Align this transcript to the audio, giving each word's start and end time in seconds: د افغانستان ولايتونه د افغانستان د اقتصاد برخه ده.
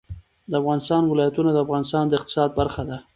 د 0.49 0.51
افغانستان 0.61 1.03
ولايتونه 1.07 1.49
د 1.53 1.57
افغانستان 1.65 2.03
د 2.07 2.13
اقتصاد 2.19 2.49
برخه 2.59 2.83
ده. 2.89 2.97